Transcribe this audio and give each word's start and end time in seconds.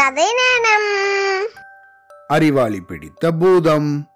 கதை 0.00 0.24
அறிவாளி 2.26 2.80
பிடித்த 2.80 3.32
பூதம். 3.32 4.08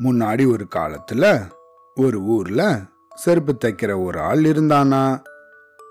முன்னாடி 0.00 0.52
ஒரு 0.52 0.66
காலத்துல 0.74 1.48
ஒரு 1.94 2.20
ஊர்ல 2.20 2.80
செருப்பு 3.14 3.56
தைக்கிற 3.64 4.04
ஒரு 4.04 4.20
ஆள் 4.20 4.38
இருந்தானா? 4.38 5.22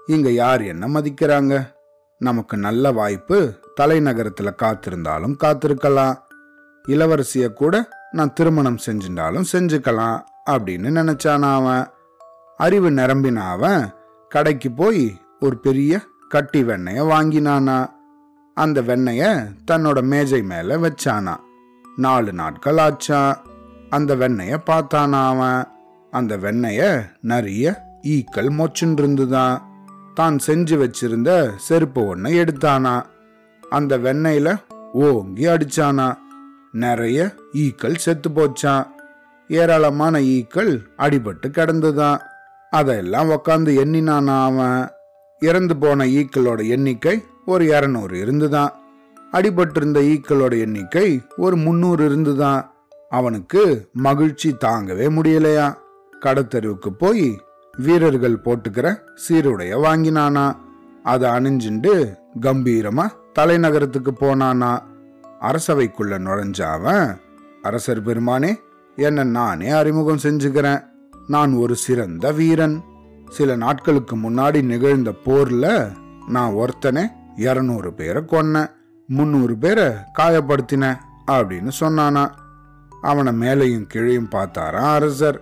இங்க 0.07 0.29
யார் 0.29 0.61
என்ன 0.61 0.87
மதிக்கிறாங்க? 0.87 1.73
நமக்கு 2.17 2.57
நல்ல 2.57 2.91
வாய்ப்பு 2.91 3.59
தலைநகரத்துல 3.81 4.53
காத்திருந்தாலும் 4.61 5.37
காத்திருக்கலாம். 5.43 6.17
இளவரசிய 6.87 7.53
கூட 7.53 7.89
நான் 8.11 8.33
திருமணம் 8.33 8.77
செஞ்சிருந்தாலும் 8.85 9.45
செஞ்சுக்கலாம் 9.51 10.21
அப்படின்னு 10.49 10.91
நினைச்சானா 10.91 11.53
அவன்? 11.53 11.87
அறிவு 12.57 12.89
நிரம்பின 12.89 13.35
அவன் 13.35 13.93
கடைக்கு 14.29 14.71
போய் 14.71 15.21
ஒரு 15.39 15.59
பெரிய 15.59 15.99
கட்டி 16.29 16.63
வெண்ணைய 16.63 17.03
வாங்கினானா? 17.03 17.94
அந்த 18.55 18.81
வெண்ணைய 18.81 19.47
தன்னோட 19.71 20.01
மேஜை 20.01 20.41
மேல 20.41 20.77
வச்சானா. 20.77 21.35
நாலு 21.95 22.33
நாட்கள் 22.33 22.75
ஆச்சான் 22.75 23.35
அந்த 23.89 24.15
வெண்ணைய 24.15 24.59
பார்த்தானா 24.65 25.25
அவன். 25.25 25.67
அந்த 26.11 26.37
வெண்ணைய 26.37 27.05
நிறைய 27.21 27.83
ஈக்கள் 28.01 28.47
மொச்சுன்னு 28.47 28.97
இருந்துதான் 28.97 29.71
தான் 30.13 30.37
செஞ்சு 30.47 30.75
வச்சிருந்த 30.75 31.55
செருப்பு 31.55 32.05
ஒன்றை 32.05 32.39
எடுத்தானா. 32.39 33.03
அந்த 33.69 33.97
வெண்ணெயில 33.97 34.55
ஓங்கி 34.93 35.45
அடிச்சானா. 35.45 36.17
நிறைய 36.71 37.33
ஈக்கள் 37.53 37.95
செத்து 37.95 38.29
போச்சான் 38.29 38.87
ஏராளமான 39.47 40.19
ஈக்கள் 40.19 40.87
அடிபட்டு 40.97 41.47
கிடந்துதான் 41.47 42.19
அதெல்லாம் 42.69 43.29
உக்காந்து 43.29 43.71
எண்ணினானா 43.83 44.43
அவன். 44.43 44.89
இறந்து 45.39 45.77
போன 45.77 46.05
ஈக்களோட 46.05 46.67
எண்ணிக்கை 46.67 47.23
ஒரு 47.45 47.65
இரநூறு 47.65 48.13
இருந்துதான். 48.13 48.71
அடிபட்டிருந்த 49.31 49.99
ஈக்களோட 50.01 50.59
எண்ணிக்கை 50.59 51.21
ஒரு 51.37 51.55
முந்நூறு 51.55 52.05
இருந்துதான். 52.05 52.73
அவனுக்கு 53.09 53.89
மகிழ்ச்சி 53.93 54.55
தாங்கவே 54.65 55.09
முடியலையா? 55.09 55.75
கடத்தெருவுக்கு 56.21 56.87
போய் 56.97 57.41
வீரர்கள் 57.77 58.37
போட்டுக்கிற 58.37 58.97
சீருடைய 59.29 59.75
வாங்கினானா? 59.75 60.55
அதை 61.03 61.29
அணிஞ்சுண்டு 61.29 62.13
கம்பீரமா 62.41 63.07
தலைநகரத்துக்கு 63.39 64.09
போனானா? 64.19 64.79
அரசவைக்குள்ள 65.41 66.17
நுழைஞ்ச 66.17 66.61
அவன் 66.61 67.17
அரசர் 67.61 68.03
பெருமானே 68.03 68.55
என்ன 68.95 69.23
நானே 69.23 69.69
அறிமுகம் 69.69 70.19
செஞ்சுக்கிறேன். 70.23 70.83
நான் 71.27 71.53
ஒரு 71.53 71.75
சிறந்த 71.75 72.31
வீரன். 72.31 72.83
சில 73.29 73.55
நாட்களுக்கு 73.55 74.17
முன்னாடி 74.17 74.63
நிகழ்ந்த 74.63 75.13
போர்ல 75.25 75.91
நான் 76.27 76.53
ஒருத்தனே 76.53 77.07
இரநூறு 77.37 77.87
பேரை 77.87 78.21
கொன்னேன் 78.21 78.71
முந்நூறு 79.07 79.57
பேரை 79.57 79.87
காயப்படுத்தினேன் 80.19 80.97
அப்படின்னு 81.27 81.71
சொன்னானா. 81.79 82.29
அவனை 83.01 83.33
மேலையும் 83.33 83.87
கீழையும் 83.93 84.31
பார்த்தாராம் 84.31 84.93
அரசர். 84.93 85.41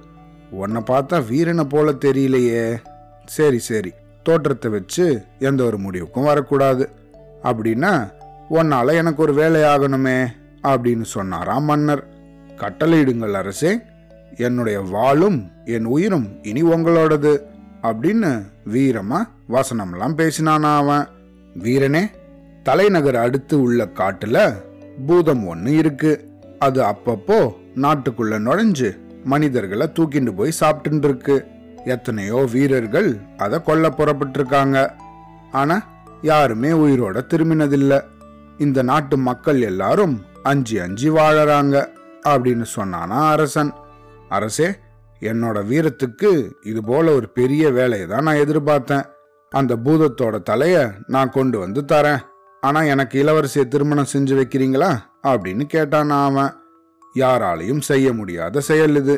உன்னை 0.52 0.82
பார்த்தா 0.82 1.28
வீரனை 1.28 1.64
போல 1.64 1.92
தெரியலையே. 1.92 2.76
சரி 3.26 3.60
சரி 3.60 3.92
தோற்றத்தை 4.24 4.72
வச்சு 4.72 5.24
எந்த 5.40 5.64
ஒரு 5.64 5.78
முடிவுக்கும் 5.78 6.24
வரக்கூடாது. 6.24 6.90
அப்படின்னா 7.44 8.12
உன்னால 8.50 8.94
எனக்கு 8.94 9.22
ஒரு 9.22 9.34
வேலை 9.34 9.62
ஆகணுமே 9.62 10.26
அப்படின்னு 10.64 11.02
சொன்னாராம் 11.02 11.64
மன்னர். 11.64 12.08
கட்டளையிடுங்கள் 12.58 13.32
அரசே 13.32 13.80
என்னுடைய 14.38 14.82
வாளும் 14.82 15.52
என் 15.66 15.86
உயிரும் 15.86 16.44
இனி 16.44 16.64
உங்களோடது 16.64 17.40
அப்படின்னு 17.82 18.44
வீரமா 18.74 19.28
வசனம்லாம் 19.50 20.18
பேசினானா 20.18 20.76
அவன். 20.76 21.08
வீரனே 21.62 22.04
தலைநகர் 22.64 23.16
அடுத்து 23.16 23.62
உள்ள 23.62 23.86
காட்டுல 23.86 24.38
பூதம் 25.08 25.44
ஒண்ணு 25.54 25.68
இருக்கு. 25.68 26.12
அது 26.60 26.82
அப்பப்போ 26.82 27.40
நாட்டுக்குள்ள 27.76 28.36
நுழைஞ்சு 28.48 28.90
மனிதர்களை 29.24 29.88
தூக்கிட்டு 30.00 30.36
போய் 30.36 30.52
சாப்பிட்டு 30.52 31.08
இருக்கு 31.08 31.46
எத்தனையோ 31.86 32.48
வீரர்கள் 32.52 33.20
அதை 33.38 33.62
கொல்ல 33.62 33.90
புறப்பட்டிருக்காங்க. 33.90 34.78
ஆனா 35.52 35.78
யாருமே 36.22 36.70
உயிரோட 36.70 37.18
திரும்பினதில்ல. 37.34 38.04
இந்த 38.58 38.82
நாட்டு 38.82 39.18
மக்கள் 39.18 39.62
எல்லாரும் 39.62 40.26
அஞ்சி 40.44 40.80
அஞ்சி 40.80 41.10
வாழறாங்க 41.10 41.88
அப்படின்னு 42.28 42.66
சொன்னானா 42.76 43.20
அரசன். 43.30 43.72
அரசே 44.30 44.70
என்னோட 45.20 45.58
வீரத்துக்கு 45.72 46.52
இது 46.64 46.84
போல 46.84 47.14
ஒரு 47.14 47.30
பெரிய 47.30 47.72
வேலையை 47.72 48.08
தான் 48.08 48.24
நான் 48.24 48.36
எதிர்பார்த்தேன். 48.36 49.06
அந்த 49.54 49.76
பூதத்தோட 49.76 50.36
தலைய 50.50 50.78
நான் 51.08 51.30
கொண்டு 51.30 51.60
வந்து 51.60 51.82
தரேன். 51.82 52.22
ஆனா 52.62 52.82
எனக்கு 52.82 53.24
இளவரசியை 53.24 53.68
திருமணம் 53.68 54.12
செஞ்சு 54.14 54.34
வைக்கிறீங்களா? 54.40 54.98
அப்படின்னு 55.24 55.64
கேட்டான் 55.64 56.10
அவன். 56.10 56.54
யாராலையும் 57.16 57.80
செய்ய 57.80 58.14
முடியாத 58.14 58.60
செயல் 58.60 58.96
இது. 58.96 59.16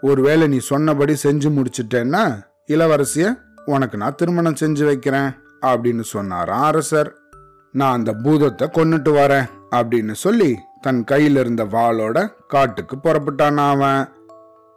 ஒருவேளை 0.00 0.46
நீ 0.46 0.58
சொன்னபடி 0.58 1.14
செஞ்சு 1.22 1.50
முடிச்சிட்டேன்னா 1.50 2.24
இளவரசிய 2.66 3.38
உனக்கு 3.64 3.96
நான் 3.96 4.14
திருமணம் 4.14 4.60
செஞ்சு 4.60 4.84
வைக்கிறேன் 4.84 5.30
அப்படின்னு 5.60 6.00
சொன்னாராம் 6.00 6.62
அரசர். 6.62 7.16
நான் 7.72 7.96
அந்த 7.96 8.12
பூதத்தை 8.12 8.68
கொன்னுட்டு 8.72 9.12
வரேன் 9.20 9.48
அப்படின்னு 9.70 10.12
சொல்லி 10.12 10.58
தன் 10.80 11.04
கையில் 11.04 11.36
இருந்த 11.36 11.64
வாளோட 11.64 12.28
காட்டுக்கு 12.48 12.96
புறப்பட்டான் 12.96 13.68
அவன். 13.68 14.08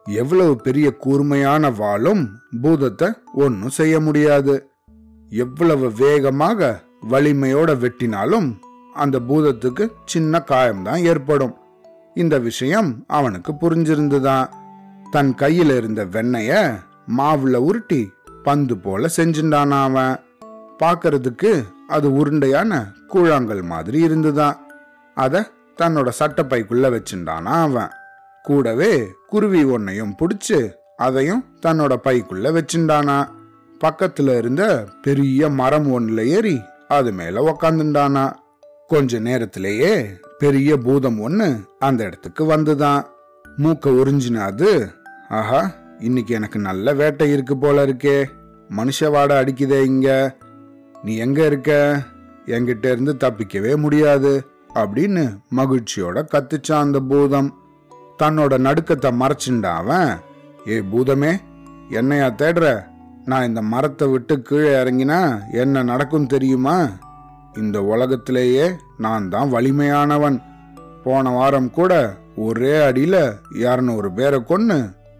எவ்வளவு 0.04 0.56
பெரிய 0.56 0.96
கூர்மையான 0.96 1.70
வாளும் 1.70 2.28
பூதத்தை 2.62 3.14
ஒன்றும் 3.34 3.78
செய்ய 3.80 4.00
முடியாது. 4.00 4.56
எவ்வளவு 5.30 5.92
வேகமாக 5.92 6.82
வலிமையோட 7.10 7.76
வெட்டினாலும் 7.76 8.58
அந்த 8.94 9.20
பூதத்துக்கு 9.20 9.90
சின்ன 10.06 10.44
காயம்தான் 10.52 11.04
ஏற்படும். 11.04 11.56
இந்த 12.14 12.40
விஷயம் 12.40 13.04
அவனுக்கு 13.08 13.54
புரிஞ்சிருந்துதான். 13.62 14.50
தன் 15.12 15.36
கையில் 15.36 15.78
இருந்த 15.78 16.06
வெண்ணைய 16.06 16.76
மாவுல 17.18 17.56
உருட்டி 17.56 18.12
பந்து 18.44 18.78
போல 18.78 19.10
செஞ்சுட்டானா 19.18 19.82
அவன். 19.82 20.20
பார்க்கறதுக்கு 20.84 21.64
அது 21.88 22.10
உருண்டையான 22.10 22.86
கூழாங்கல் 23.10 23.62
மாதிரி 23.62 24.00
இருந்துதான். 24.00 24.68
அதை 25.16 25.42
தன்னோட 25.82 26.10
சட்டப்பைக்குள்ள 26.20 27.00
வச்சுட்டானா 27.00 27.44
அவன். 27.44 27.90
கூடவே 28.44 29.08
குருவி 29.28 29.64
ஒன்னையும் 29.64 30.16
பிடிச்சு 30.20 30.72
அதையும் 30.98 31.46
தன்னோட 31.66 31.96
பைக்குள்ள 32.04 32.62
வச்சுட்டானா 32.62 33.38
பக்கத்துல 33.84 34.38
இருந்த 34.38 34.88
பெரிய 35.02 35.50
மரம் 35.50 36.00
ஒன்றுல 36.00 36.26
ஏறி 36.26 36.62
அது 36.88 37.12
மேல 37.12 37.42
உக்காந்துட்டானா 37.52 38.34
கொஞ்ச 38.88 39.20
நேரத்திலேயே 39.20 40.10
பெரிய 40.38 40.78
பூதம் 40.78 41.30
ஒண்ணு 41.30 41.66
அந்த 41.80 42.04
இடத்துக்கு 42.04 42.44
வந்துதான். 42.46 43.04
மூக்க 43.58 43.86
உறிஞ்சினாது 43.86 44.92
ஆஹா 45.30 45.72
இன்னைக்கு 46.00 46.34
எனக்கு 46.34 46.60
நல்ல 46.60 46.94
வேட்டை 46.94 47.32
இருக்கு 47.32 47.58
போல 47.58 47.86
இருக்கே. 47.86 48.26
மனுஷ 48.70 49.12
வாடை 49.12 49.38
அடிக்குதே 49.38 49.84
இங்க. 49.84 50.38
நீ 51.04 51.16
எங்க 51.16 51.46
இருக்க? 51.46 52.02
என்கிட்ட 52.46 52.86
இருந்து 52.86 53.16
தப்பிக்கவே 53.20 53.78
முடியாது. 53.78 54.46
அப்படின்னு 54.76 55.38
மகிழ்ச்சியோட 55.56 56.26
கத்துச்சான் 56.34 56.80
அந்த 56.80 57.00
பூதம். 57.00 57.54
தன்னோட 58.24 58.58
நடுக்கத்தை 58.58 59.12
மறைச்சுண்டா 59.20 59.74
அவன். 59.76 60.18
ஏ 60.68 60.80
பூதமே 60.80 61.40
என்னையா 61.90 62.28
தேடுற? 62.28 62.86
நான் 63.30 63.48
இந்த 63.48 63.62
மரத்தை 63.62 64.08
விட்டு 64.08 64.42
கீழே 64.42 64.70
இறங்கினா 64.70 65.20
என்ன 65.52 65.84
நடக்கும் 65.84 66.28
தெரியுமா? 66.28 66.78
இந்த 67.58 67.84
உலகத்திலேயே 67.84 68.66
நான் 68.98 69.30
தான் 69.30 69.54
வலிமையானவன். 69.54 70.38
போன 71.04 71.30
வாரம் 71.30 71.72
கூட 71.72 72.14
ஒரே 72.36 72.74
அடியில 72.90 73.16
இரநூறு 73.54 74.14
பேரை 74.14 74.44
கொன்று 74.44 74.78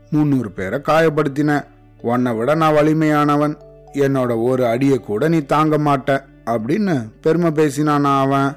முந்நூறு 0.10 0.52
பேரை 0.52 0.80
காயப்படுத்தின. 0.80 1.66
உன்னை 2.02 2.34
விட 2.34 2.56
நான் 2.56 2.76
வலிமையானவன். 2.76 3.56
என்னோட 3.94 4.44
ஒரு 4.44 4.66
அடியை 4.66 5.00
கூட 5.00 5.28
நீ 5.28 5.40
தாங்க 5.42 5.78
மாட்ட 5.78 6.24
அப்படின்னு 6.46 6.96
பெருமை 7.22 7.52
பேசினானா 7.52 8.20
அவன். 8.20 8.50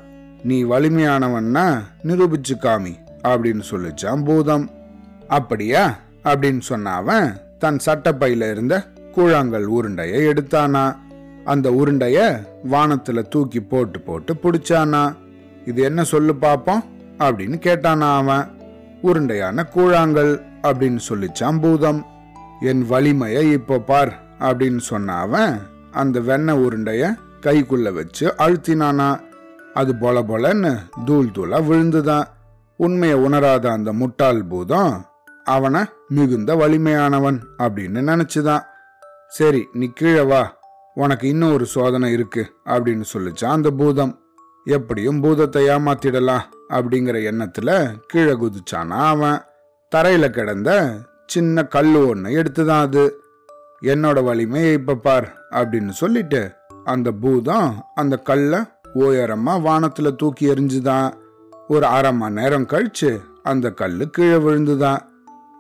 நீ 0.43 0.64
வலிமையானவன்னா 0.64 1.66
நிரூபிச்சு 2.04 2.56
காமி 2.60 2.94
அப்படின்னு 3.22 3.62
சொல்லிச்சான் 3.70 4.25
பூதம். 4.25 4.70
அப்படியா? 5.28 5.96
அப்படின்னு 6.25 6.60
சொன்ன 6.60 6.90
அவன் 6.90 7.37
தன் 7.58 7.78
சட்டப்பையில 7.87 8.50
இருந்த 8.50 8.75
கூழாங்கல் 9.12 9.64
உருண்டையை 9.64 10.26
எடுத்தானா? 10.26 10.97
அந்த 11.44 11.70
உருண்டைய 11.70 12.47
வானத்துல 12.70 13.29
தூக்கி 13.29 13.61
போட்டு 13.61 14.00
போட்டு 14.00 14.35
பிடிச்சானா? 14.35 15.17
இது 15.67 15.82
என்ன 15.82 16.05
சொல்லு 16.05 16.35
பாப்போம்? 16.41 16.85
அப்படின்னு 17.19 17.59
கேட்டானா 17.59 18.17
அவன். 18.17 18.50
உருண்டையான 19.03 19.62
கூழாங்கல் 19.75 20.43
அப்படின்னு 20.62 20.99
சொல்லிச்சான் 21.09 21.61
பூதம். 21.61 22.06
என் 22.61 22.91
வலிமைய 22.91 23.53
இப்போ 23.53 23.79
பார் 23.79 24.23
அப்படின்னு 24.41 24.79
சொன்ன 24.79 25.14
அவன் 25.14 25.59
அந்த 25.91 26.20
வெண்ணெய் 26.20 26.59
உருண்டைய 26.59 27.14
கைக்குள்ள 27.41 27.93
வச்சு 27.93 28.35
அழுத்தினானா. 28.38 29.20
அது 29.75 29.93
பொல 29.93 30.23
பொலன்னு 30.23 30.79
தூள் 31.05 31.26
தூளா 31.26 31.62
விழுந்துதான். 31.62 32.25
உண்மையை 32.76 33.19
உணராத 33.19 33.70
அந்த 33.70 33.93
முட்டாள் 33.93 34.44
பூதம் 34.44 35.05
அவனை 35.44 35.85
மிகுந்த 36.09 36.55
வலிமையானவன் 36.55 37.41
அப்படின்னு 37.59 38.00
நினைச்சுதான். 38.00 38.70
சரி 39.32 39.69
நீ 39.73 39.87
கீழே 39.87 40.20
வா. 40.20 40.58
உனக்கு 40.94 41.29
இன்னும் 41.29 41.52
ஒரு 41.52 41.67
சோதனை 41.67 42.12
இருக்கு 42.12 42.52
அப்படின்னு 42.64 43.05
சொல்லிச்சான் 43.12 43.44
அந்த 43.44 43.70
பூதம். 43.70 44.20
எப்படியும் 44.64 45.20
பூதத்தை 45.20 45.69
ஏமாத்திடலாம் 45.69 46.40
அப்படிங்கிற 46.69 47.20
எண்ணத்துல 47.31 47.93
கீழே 48.06 48.32
குதிச்சானா 48.32 49.06
அவன். 49.06 49.43
தரையில 49.96 50.31
கிடந்த 50.31 50.94
சின்ன 51.26 51.64
கல் 51.64 51.94
ஒன்று 51.94 52.43
எடுத்துதான் 52.43 52.81
அது. 52.81 53.23
என்னோட 53.82 54.25
வலிமையை 54.25 54.73
இப்ப 54.73 54.94
பார் 54.94 55.35
அப்படின்னு 55.50 55.88
சொல்லிட்டு 55.88 56.52
அந்த 56.85 57.12
பூதம் 57.12 57.85
அந்த 57.94 58.17
கல்லை 58.17 58.58
ஓயரமா 58.94 59.61
வானத்துல 59.61 60.17
தூக்கி 60.17 60.46
எறிஞ்சுதான். 60.46 61.12
ஒரு 61.69 61.87
அரை 61.87 62.12
மணி 62.12 62.35
நேரம் 62.35 62.67
கழிச்சு 62.67 63.20
அந்த 63.43 63.70
கல் 63.70 64.11
கீழே 64.11 64.37
விழுந்துதான். 64.37 65.00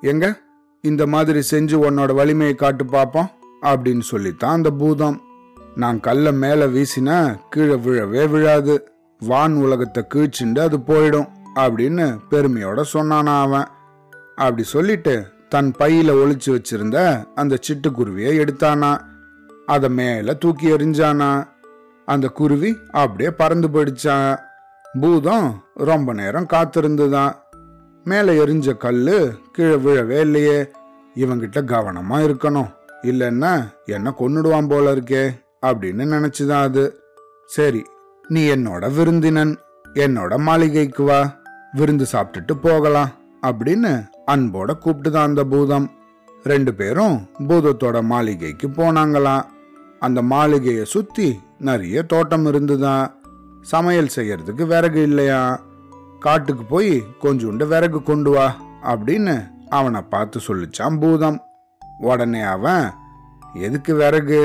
எங்க? 0.00 0.40
இந்த 0.82 1.06
மாதிரி 1.06 1.38
செஞ்சு 1.38 1.84
உன்னோட 1.88 2.14
வலிமையை 2.14 2.54
காட்டு 2.54 2.86
பார்ப்போம் 2.86 3.30
அப்படின்னு 3.62 4.00
சொல்லித்தான் 4.00 4.52
அந்த 4.52 4.70
பூதம். 4.70 5.20
நான் 5.74 6.00
கல்லை 6.00 6.32
மேலே 6.32 6.64
வீசினா 6.64 7.36
கீழே 7.50 7.74
விழவே 7.74 8.30
விழாது. 8.30 8.92
வான் 9.18 9.54
உலகத்தை 9.54 10.06
கீழ்ச்சிண்டு 10.14 10.58
அது 10.58 10.78
போயிடும் 10.78 11.28
அப்படின்னு 11.54 12.18
பெருமையோட 12.30 12.82
சொன்னானா 12.92 13.40
அவன். 13.40 13.66
அப்படி 14.36 14.62
சொல்லிட்டு 14.62 15.26
தன் 15.48 15.74
பையில 15.78 16.10
ஒழிச்சு 16.10 16.46
வச்சிருந்த 16.46 17.24
அந்த 17.34 17.58
சிட்டுக்குருவியை 17.68 18.38
எடுத்தானா. 18.38 19.00
அதை 19.66 19.88
மேலே 19.88 20.36
தூக்கி 20.38 20.70
எறிஞ்சானா. 20.70 21.48
அந்த 22.06 22.28
குருவி 22.28 22.76
அப்படியே 22.90 23.30
பறந்து 23.30 23.68
போயிடுச்சான் 23.68 24.38
பூதம் 25.00 25.64
ரொம்ப 25.74 26.12
நேரம் 26.12 26.46
காத்திருந்துதான். 26.52 27.32
மேலே 28.04 28.38
எரிஞ்ச 28.38 28.76
கல் 28.76 29.38
கீழே 29.52 29.74
விழவே 29.74 30.20
இல்லையே. 30.20 30.60
இவங்கிட்ட 31.14 31.60
கவனமா 31.60 32.10
இருக்கணும். 32.10 32.72
இல்லைன்னா 33.02 33.64
என்ன 33.84 34.14
கொன்னுடுவான் 34.18 34.68
போல 34.68 34.94
இருக்கே 34.94 35.30
அப்படின்னு 35.66 36.06
நினைச்சுதான் 36.06 36.60
அது. 36.60 37.00
சரி 37.46 37.82
நீ 38.28 38.48
என்னோட 38.48 38.94
விருந்தினன் 38.94 39.58
என்னோட 39.94 40.36
மாளிகைக்கு 40.36 41.02
வா 41.02 41.40
விருந்து 41.72 42.06
சாப்பிட்டுட்டு 42.12 42.52
போகலாம் 42.60 43.10
அப்படின்னு 43.46 44.06
அன்போட 44.26 44.70
கூப்பிட்டுதான் 44.80 45.22
அந்த 45.22 45.44
பூதம். 45.44 45.90
ரெண்டு 46.42 46.74
பேரும் 46.74 47.28
பூதத்தோட 47.38 48.02
மாளிகைக்கு 48.02 48.68
போனாங்களாம். 48.68 49.44
அந்த 50.00 50.22
மாளிகையை 50.22 50.84
சுத்தி 50.84 51.40
நிறைய 51.58 52.02
தோட்டம் 52.02 52.46
இருந்துதான் 52.46 53.24
சமையல் 53.60 54.08
செய்யறதுக்கு 54.16 54.66
விறகு 54.66 55.02
இல்லையா? 55.02 55.60
காட்டுக்கு 56.20 56.64
போய் 56.64 57.02
கொஞ்சோண்டு 57.22 57.66
விறகு 57.66 58.02
கொண்டு 58.02 58.30
வா 58.30 58.56
அப்படின்னு 58.82 59.50
அவனை 59.68 60.02
பார்த்து 60.02 60.40
சொல்லிச்சான் 60.46 61.00
பூதம். 61.00 61.40
உடனே 62.02 62.42
அவன் 62.54 62.86
எதுக்கு 63.66 63.92
விறகு? 63.94 64.40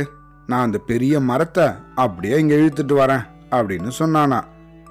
நான் 0.47 0.65
அந்த 0.65 0.79
பெரிய 0.91 1.19
மரத்தை 1.19 1.65
அப்படியே 1.95 2.35
இங்கே 2.39 2.57
இழுத்துட்டு 2.57 2.95
வரேன் 2.99 3.23
அப்படின்னு 3.51 3.91
சொன்னானா. 3.99 4.39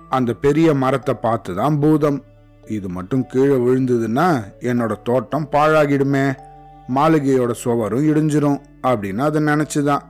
அந்த 0.09 0.31
பெரிய 0.45 0.69
மரத்தை 0.75 1.15
பார்த்து 1.21 1.55
தான் 1.55 1.79
பூதம். 1.79 2.19
இது 2.77 2.89
மட்டும் 2.89 3.27
கீழே 3.27 3.57
விழுந்ததுன்னா 3.57 4.27
என்னோட 4.71 4.93
தோட்டம் 5.03 5.49
பாழாகிடுமே 5.53 6.25
மாளிகையோட 6.95 7.53
சுவரும் 7.63 8.09
இடிஞ்சிரும் 8.11 8.61
அப்படின்னு 8.83 9.23
அதை 9.29 9.41
நினச்சிதான். 9.43 10.05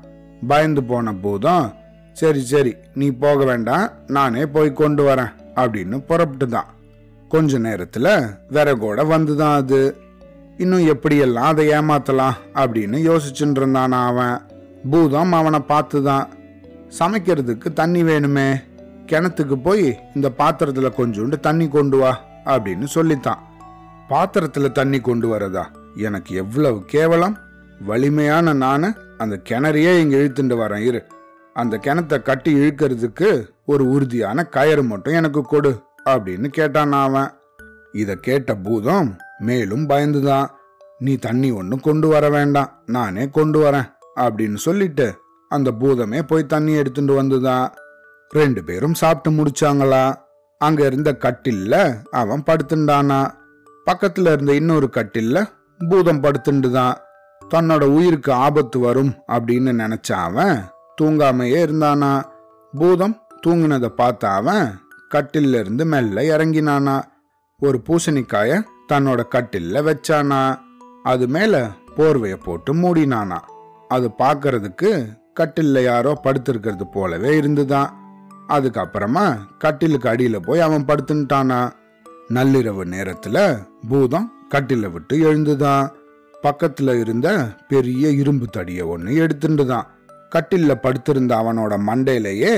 பயந்து 0.49 0.83
போன 0.85 1.15
பூதம் 1.15 1.67
சரி 2.13 2.43
சரி 2.45 2.73
நீ 2.95 3.07
போக 3.23 3.39
வேண்டாம் 3.45 3.87
நானே 4.07 4.43
போய் 4.47 4.71
கொண்டு 4.73 5.03
வரேன் 5.09 5.33
அப்படின்னு 5.55 5.97
புறப்பட்டு 6.07 6.47
தான் 6.49 6.71
கொஞ்ச 7.31 7.59
நேரத்தில் 7.59 8.13
விறகோட 8.51 8.99
வந்துதான் 9.13 9.57
அது. 9.63 9.81
இன்னும் 10.59 10.87
எப்படியெல்லாம் 10.87 11.51
அதை 11.53 11.69
ஏமாத்தலாம் 11.69 12.37
அப்படின்னு 12.55 12.99
யோசிச்சுட்டு 13.09 13.59
இருந்தானா 13.61 14.07
அவன். 14.07 14.41
பூதம் 14.91 15.33
அவனை 15.33 15.59
பார்த்து 15.59 16.03
தான் 16.03 16.29
சமைக்கிறதுக்கு 16.99 17.73
தண்ணி 17.73 18.03
வேணுமே. 18.03 18.63
கிணத்துக்கு 19.07 19.57
போய் 19.63 19.99
இந்த 20.15 20.31
பாத்திரத்தில் 20.31 20.97
கொஞ்சோண்டு 20.97 21.41
தண்ணி 21.41 21.69
கொண்டு 21.69 21.97
வா 21.97 22.21
அப்படின்னு 22.45 22.85
சொல்லித்தான். 22.85 23.39
பாத்திரத்தில் 24.09 24.73
தண்ணி 24.73 25.01
கொண்டு 25.01 25.37
வரதா? 25.37 25.65
எனக்கு 25.95 26.35
எவ்வளவு 26.35 26.85
கேவலம். 26.85 27.37
வலிமையான 27.81 28.53
நான் 28.53 28.97
அந்த 29.19 29.41
கிணறையே 29.49 29.99
இங்கே 29.99 30.17
இழுத்துட்டு 30.17 30.57
வரேன் 30.63 30.79
இரு. 30.79 31.07
அந்த 31.55 31.81
கிணத்தை 31.83 32.23
கட்டி 32.23 32.55
இழுக்கிறதுக்கு 32.55 33.49
ஒரு 33.65 33.91
உறுதியான 33.91 34.49
கயறு 34.51 34.83
மட்டும் 34.83 35.15
எனக்கு 35.15 35.43
கொடு 35.43 35.83
அப்படின்னு 36.05 36.47
கேட்டான் 36.47 36.93
அவன். 36.93 37.31
இதை 37.93 38.15
கேட்ட 38.21 38.55
பூதம் 38.55 39.17
மேலும் 39.39 39.89
பயந்துதான். 39.89 40.47
நீ 40.99 41.15
தண்ணி 41.15 41.51
ஒன்றும் 41.51 41.81
கொண்டு 41.81 42.09
வர 42.09 42.29
வேண்டாம். 42.29 42.83
நானே 42.87 43.29
கொண்டு 43.29 43.71
வரேன் 43.71 43.93
அப்படின்னு 44.17 44.55
சொல்லிட்டு 44.55 45.19
அந்த 45.49 45.73
பூதமே 45.81 46.23
போய் 46.23 46.47
தண்ணி 46.47 46.73
எடுத்துட்டு 46.73 47.23
வந்துதான் 47.23 47.69
ரெண்டு 48.29 48.65
பேரும் 48.65 48.95
சாப்பிட்டு 48.95 49.45
முடிச்சாங்களா. 49.45 50.15
அங்க 50.59 50.87
இருந்த 50.87 51.17
கட்டில்ல 51.21 51.97
அவன் 52.11 52.43
படுத்துண்டானா. 52.47 53.31
பக்கத்துல 53.91 54.33
இருந்த 54.33 54.55
இன்னொரு 54.55 54.91
கட்டில்ல 54.93 55.49
பூதம் 55.89 56.23
படுத்துண்டுதான் 56.23 56.95
தன்னோட 57.55 57.85
உயிருக்கு 57.85 58.33
ஆபத்து 58.33 58.79
வரும் 58.79 59.15
அப்படின்னு 59.29 59.73
நினைச்ச 59.73 60.13
அவன் 60.13 60.63
தூங்காமையே 61.03 61.67
இருந்தானா. 61.67 62.23
பூதம் 62.73 63.21
தூங்கினதை 63.47 63.89
பார்த்த 63.89 64.29
அவன் 64.29 64.79
கட்டில்ல 65.15 65.61
இருந்து 65.61 65.85
மெல்ல 65.85 66.37
இறங்கினானா. 66.37 67.03
ஒரு 67.59 67.83
பூசணிக்காய 67.89 68.63
தன்னோட 68.93 69.23
கட்டில்ல 69.35 69.83
வச்சானா? 69.83 70.59
அது 71.03 71.29
மேல 71.29 71.71
போர்வைய 71.97 72.35
போட்டு 72.45 72.75
மூடினானா? 72.75 73.39
அது 73.89 74.11
பார்க்கறதுக்கு 74.19 74.91
கட்டில்ல 75.41 75.83
யாரோ 75.83 76.21
படுத்திருக்கிறது 76.25 76.83
போலவே 76.93 77.37
இருந்துதான் 77.37 77.91
அதுக்கப்புறமா 78.49 79.39
கட்டிலுக்கு 79.59 80.09
அடியில 80.09 80.39
போய் 80.39 80.61
அவன் 80.61 80.85
படுத்துட்டானா 80.85 81.73
நள்ளிரவு 82.29 82.85
நேரத்துல 82.85 83.59
பூதம் 83.89 84.33
கட்டில 84.55 84.91
விட்டு 84.93 85.35
எழுந்துதான் 85.35 85.89
பக்கத்துல 86.43 87.01
இருந்த 87.01 87.29
பெரிய 87.69 88.09
இரும்பு 88.09 88.47
தடிய 88.47 88.87
ஒண்ணு 88.87 89.11
எடுத்துட்டுதான் 89.17 89.87
கட்டில்ல 90.35 90.75
படுத்திருந்த 90.75 91.35
அவனோட 91.37 91.75
மண்டையிலேயே 91.87 92.55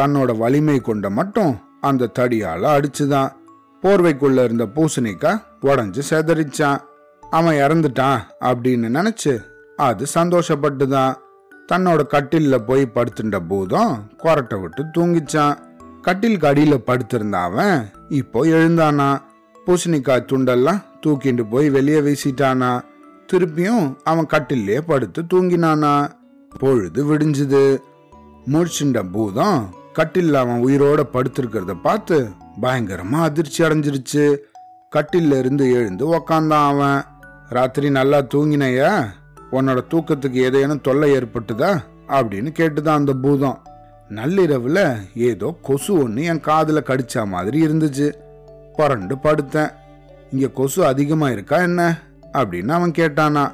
தன்னோட 0.00 0.36
வலிமை 0.36 0.80
கொண்ட 0.80 1.10
மட்டும் 1.10 1.60
அந்த 1.80 2.10
தடியால 2.18 2.62
அடிச்சுதான் 2.72 3.30
போர்வைக்குள்ள 3.82 4.44
இருந்த 4.44 4.66
பூசணிக்காய் 4.74 5.42
உடஞ்சு 5.62 6.02
செதறிச்சான். 6.10 6.80
அவன் 7.30 7.54
இறந்துட்டான் 7.54 8.20
அப்படின்னு 8.40 8.90
நினைச்சு 8.90 9.42
அது 9.76 10.06
சந்தோஷப்பட்டுதான். 10.14 11.14
தன்னோட 11.72 12.00
கட்டில்ல 12.10 12.58
போய் 12.58 12.90
படுத்துட்ட 12.94 13.40
பூதம் 13.48 14.10
கொரட்டை 14.22 14.60
விட்டு 14.60 14.84
தூங்கிச்சான். 14.98 15.56
கட்டிலுக்கு 16.02 16.46
அடியில 16.46 16.74
படுத்திருந்த 16.74 17.38
அவன் 17.38 17.90
இப்போ 18.08 18.44
எழுந்தானா? 18.44 19.18
பூசணிக்காய் 19.66 20.26
துண்டெல்லாம் 20.26 20.82
தூக்கிட்டு 21.06 21.50
போய் 21.50 21.70
வெளியே 21.70 22.00
வீசிட்டானா? 22.00 22.80
திருப்பியும் 23.32 23.96
அவன் 24.04 24.26
கட்டிலே 24.26 24.80
படுத்து 24.80 25.22
தூங்கினானா? 25.34 26.10
பொழுது 26.58 27.14
விடிஞ்சுது. 27.14 27.78
முழிச்சுண்ட 28.52 29.10
பூதம் 29.12 29.68
கட்டில் 29.92 30.34
அவன் 30.34 30.64
உயிரோட 30.64 31.02
படுத்திருக்கிறத 31.12 31.80
பார்த்து 31.82 32.28
பயங்கரமா 32.60 33.20
அதிர்ச்சி 33.20 33.64
அடைஞ்சிருச்சு. 33.64 34.36
கட்டில 34.96 35.38
இருந்து 35.38 35.72
எழுந்து 35.72 36.14
உக்காந்தான் 36.14 36.66
அவன். 36.66 37.02
ராத்திரி 37.48 37.90
நல்லா 37.90 38.18
தூங்கினையா? 38.18 39.04
உன்னோட 39.52 39.80
தூக்கத்துக்கு 39.90 40.32
ஏதேனும் 40.32 40.80
தொல்லை 40.80 41.16
ஏற்பட்டுதா? 41.16 41.80
அப்படின்னு 42.08 42.52
கேட்டுதான் 42.58 42.88
அந்த 42.88 43.12
பூதம். 43.12 43.62
நள்ளிரவுல 44.08 44.96
ஏதோ 45.14 45.58
கொசு 45.62 45.94
ஒன்று 45.94 46.22
என் 46.22 46.40
காதில் 46.40 46.82
கடிச்ச 46.82 47.26
மாதிரி 47.26 47.66
இருந்துச்சு. 47.66 48.14
புரண்டு 48.76 49.14
படுத்தேன். 49.14 49.70
இங்க 50.30 50.48
கொசு 50.48 50.86
அதிகமா 50.86 51.30
இருக்கா 51.30 51.56
என்ன? 51.56 52.00
அப்படின்னு 52.32 52.68
அவன் 52.68 52.90
கேட்டானா. 52.90 53.52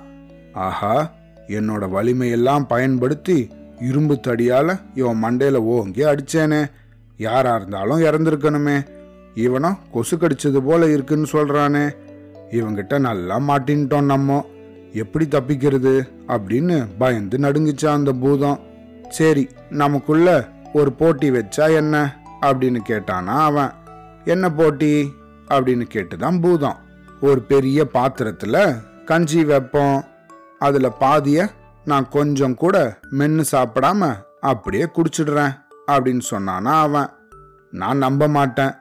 ஆஹா 0.55 1.13
என்னோட 1.47 1.89
வலிமையெல்லாம் 1.89 2.65
பயன்படுத்தி 2.65 3.49
இரும்பு 3.81 4.21
தடியால 4.27 4.81
இவன் 4.95 5.25
மண்டையில 5.25 5.55
ஓங்கி 5.55 6.05
அடிச்சேனே. 6.05 6.71
யாரா 7.19 7.55
இருந்தாலும் 7.55 8.01
இறந்துருக்கணுமே. 8.01 8.87
இவனும் 9.35 9.79
கொசு 9.93 10.17
கடிச்சது 10.17 10.61
போல 10.61 10.87
இருக்குன்னு 10.87 11.27
சொல்றானே. 11.33 11.91
இவங்கிட்ட 12.51 12.99
நல்லா 12.99 13.39
மாட்டின்ட்டோம் 13.39 14.05
நம்ம. 14.05 14.47
எப்படி 14.93 15.25
தப்பிக்கிறது 15.25 16.09
அப்படின்னு 16.29 16.87
பயந்து 16.99 17.39
நடுங்குச்சா 17.39 17.87
அந்த 17.87 18.13
பூதம். 18.13 18.61
சரி 19.09 19.49
நமக்குள்ள 19.71 20.49
ஒரு 20.73 20.93
போட்டி 20.93 21.31
வச்சா 21.31 21.75
என்ன 21.75 22.21
அப்படின்னு 22.43 22.79
கேட்டானா 22.89 23.25
அவன். 23.25 23.71
என்ன 24.25 24.51
போட்டி 24.51 25.13
அப்படின்னு 25.49 25.85
கேட்டுதான் 25.95 26.41
பூதம். 26.41 26.77
ஒரு 27.21 27.41
பெரிய 27.41 27.87
பாத்திரத்துல 27.95 28.75
கஞ்சி 29.05 29.45
வைப்போம். 29.45 30.05
அதுல 30.59 30.93
பாதிய 31.01 31.49
நான் 31.85 32.09
கொஞ்சம் 32.09 32.55
கூட 32.55 32.99
மென்னு 33.13 33.45
சாப்பிடாம 33.53 34.15
அப்படியே 34.41 34.85
குடிச்சிடுறேன். 34.85 35.67
அப்படின்னு 35.89 36.21
சொன்னானா 36.31 36.81
அவன் 36.81 37.09
நான் 37.71 37.99
நம்ப 37.99 38.29
மாட்டேன். 38.29 38.73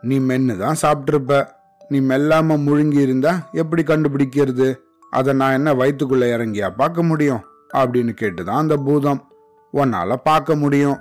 நீ 0.00 0.18
மென்னு 0.18 0.58
தான் 0.58 0.76
சாப்பிட்ருப்ப 0.82 1.46
நீ 1.88 2.00
மெல்லாம 2.00 2.56
முழுங்கி 2.56 3.00
இருந்தா 3.00 3.48
எப்படி 3.52 3.82
கண்டுபிடிக்கிறது? 3.82 4.76
அதை 5.10 5.34
நான் 5.34 5.52
என்ன 5.52 5.74
வயிற்றுக்குள்ள 5.74 6.24
இறங்கியா 6.24 6.70
பார்க்க 6.76 7.02
முடியும்? 7.02 7.44
அப்படின்னு 7.74 8.14
கேட்டுதான் 8.20 8.56
அந்த 8.56 8.76
பூதம். 8.76 9.24
உன்னால 9.72 10.14
பார்க்க 10.14 10.56
முடியும். 10.56 10.98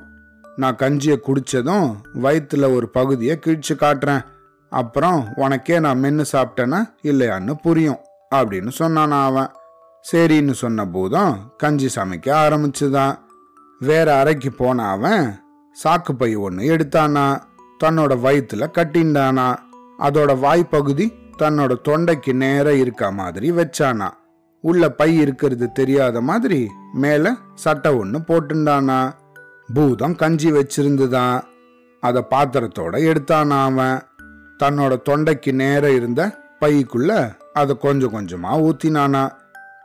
நான் 0.56 0.75
கஞ்சியை 0.75 1.18
குடித்ததும் 1.27 1.96
வயிற்றுல 2.13 2.74
ஒரு 2.74 2.89
பகுதியை 2.89 3.39
கிழிச்சு 3.46 3.74
காட்டுறேன். 3.74 4.25
அப்புறம் 4.70 5.27
உனக்கே 5.36 5.80
நான் 5.80 6.00
மென்று 6.00 6.25
சாப்பிட்டேன்னா 6.32 6.94
இல்லையான்னு 7.03 7.53
புரியும் 7.53 7.98
அப்படின்னு 8.36 8.72
சொன்னானா 8.80 9.24
அவன். 9.24 9.51
சரின்னு 10.12 10.51
சொன்ன 10.51 10.86
பூதம் 10.86 11.53
கஞ்சி 11.58 11.89
சமைக்க 11.96 12.25
ஆரம்பிச்சுதான். 12.25 13.18
வேற 13.80 14.20
அறைக்கு 14.20 14.51
போன 14.51 14.88
அவன் 14.88 15.40
சாக்கு 15.84 16.12
பை 16.18 16.36
ஒன்று 16.36 16.78
எடுத்தானா 16.78 17.42
தன்னோட 17.84 18.16
வயிற்றுல 18.24 18.68
கட்டிண்டானா 18.72 19.56
அதோட 20.00 20.40
வாய்ப்பகுதி 20.40 21.13
தன்னோட 21.38 21.75
தொண்டைக்கு 21.90 22.34
நேர 22.34 22.75
இருக்க 22.75 23.12
மாதிரி 23.12 23.51
வச்சானா. 23.51 24.10
உள்ள 24.62 24.90
பை 24.90 25.18
இருக்கிறது 25.18 25.72
தெரியாத 25.72 26.22
மாதிரி 26.22 26.70
மேலே 26.94 27.30
சட்டை 27.56 27.94
ஒன்று 27.94 28.20
போட்டுண்டானா. 28.20 29.13
பூதம் 29.74 30.16
கஞ்சி 30.16 30.51
வச்சிருந்துதான் 30.51 31.42
அதை 32.00 32.25
பாத்திரத்தோட 32.30 33.16
எடுத்தானா 33.16 33.62
அவன். 33.62 34.01
தன்னோட 34.63 34.98
தொண்டைக்கு 35.10 35.51
நேர 35.51 35.92
இருந்த 35.92 36.38
பைக்குள்ள 36.62 37.36
அதை 37.54 37.78
கொஞ்சம் 37.78 38.13
கொஞ்சமா 38.13 38.70
ஊத்தினானா. 38.70 39.32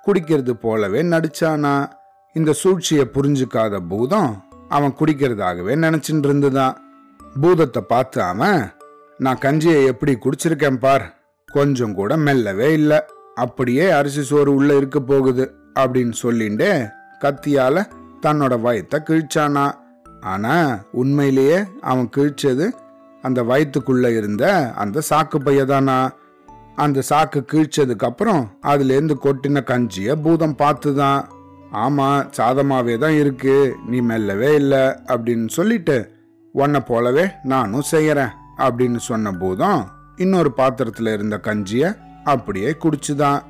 குடிக்கிறது 0.06 0.50
போலவே 0.50 1.02
நடிச்சானா. 1.02 1.90
இந்த 2.32 2.52
சூழ்ச்சியை 2.52 3.10
புரிஞ்சுக்காத 3.12 3.80
பூதம் 3.88 4.44
அவன் 4.68 4.96
குடிக்கிறதாகவே 5.00 5.74
நினைச்சிட்டு 5.84 6.24
இருந்துதான் 6.24 6.76
பூதத்தை 7.40 7.82
பார்த்து 7.82 8.22
அவன் 8.22 8.70
நான் 9.18 9.38
கஞ்சியை 9.38 9.86
எப்படி 9.86 10.18
குடிச்சிருக்கேன் 10.18 10.76
பார் 10.76 11.04
கொஞ்சம் 11.52 11.94
கூட 11.94 12.16
மெல்லவே 12.16 12.72
இல்லை. 12.72 13.00
அப்படியே 13.34 13.90
அரிசி 13.90 14.22
சோறு 14.22 14.54
உள்ள 14.54 14.76
இருக்க 14.76 15.00
போகுது 15.00 15.54
அப்படின்னு 15.80 16.12
சொல்லிண்டு 16.22 16.90
கத்தியால 17.20 17.84
தன்னோட 18.22 18.54
வயத்தை 18.64 18.98
கிழிச்சானா. 18.98 19.72
ஆனா 20.20 20.78
உண்மையிலேயே 20.92 21.58
அவன் 21.80 22.10
கிழிச்சது 22.16 22.70
அந்த 23.22 23.42
வயிற்றுக்குள்ள 23.42 24.16
இருந்த 24.16 24.72
அந்த 24.72 25.02
சாக்கு 25.10 25.38
பையதானா? 25.44 26.10
அந்த 26.76 27.02
சாக்கு 27.10 27.40
கிழிச்சதுக்கு 27.52 28.04
அப்புறம் 28.04 28.58
அதுலேருந்து 28.62 29.14
கொட்டின 29.22 29.62
கஞ்சிய 29.62 30.14
பூதம் 30.22 30.56
பார்த்துதான். 30.58 31.24
ஆமாம் 31.70 32.30
சாதமாவே 32.36 32.98
தான் 32.98 33.16
இருக்கு. 33.18 33.76
நீ 33.86 34.00
மெல்லவே 34.00 34.54
இல்லை 34.54 34.78
அப்படின்னு 34.78 35.48
சொல்லிட்டு 35.48 36.10
உன்னை 36.52 36.80
போலவே 36.80 37.26
நானும் 37.42 37.82
செய்கிறேன் 37.82 38.28
அப்படின்னு 38.58 38.96
சொன்ன 38.96 39.32
பூதம் 39.32 39.88
இன்னொரு 40.16 40.52
பாத்திரத்தில் 40.52 41.06
இருந்த 41.06 41.40
கஞ்சியை 41.42 41.96
அப்படியே 42.24 42.70
குடிச்சுதான். 42.70 43.42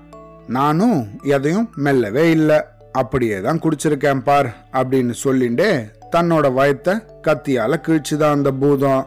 நானும் 0.46 1.06
எதையும் 1.22 1.70
மெல்லவே 1.76 2.30
இல்லை 2.30 2.60
அப்படியே 2.92 3.40
தான் 3.40 3.58
குடிச்சிருக்கேன் 3.58 4.20
பார் 4.20 4.66
அப்படின்னு 4.72 5.14
சொல்லிண்டே 5.24 5.90
தன்னோட 6.12 6.46
வயத்தை 6.52 7.02
கத்தியால 7.22 7.74
கிழிச்சுதான் 7.86 8.30
அந்த 8.30 8.50
பூதம். 8.50 9.06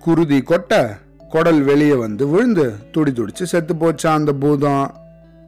குருதி 0.00 0.42
கொட்ட 0.46 0.96
குடல் 1.30 1.62
வெளியே 1.62 1.94
வந்து 1.94 2.28
விழுந்து 2.28 2.74
துடி 2.92 3.10
துடிச்சு 3.10 3.42
செத்து 3.42 3.74
போச்சா 3.74 4.06
அந்த 4.06 4.32
பூதம். 4.32 4.94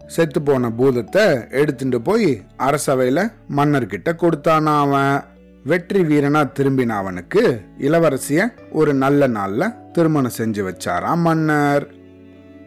செத்து 0.06 0.42
போன 0.42 0.70
பூதத்தை 0.70 1.48
எடுத்துட்டு 1.50 2.00
போய் 2.00 2.42
அரசவையில 2.58 3.32
மன்னர்கிட்ட 3.56 4.12
கொடுத்தானா 4.12 4.78
அவன். 4.78 5.24
வெற்றி 5.64 6.02
வீரனா 6.02 6.50
திரும்பின 6.58 6.86
அவனுக்கு 6.86 7.60
இளவரசிய 7.78 8.52
ஒரு 8.70 8.94
நல்ல 8.94 9.28
நாள்ல 9.28 9.90
திருமணம் 9.92 10.36
செஞ்சு 10.38 10.70
வச்சாராம் 10.70 11.16
மன்னர். 11.16 11.94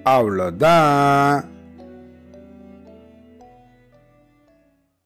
அவ்வளோதான் 0.04 1.44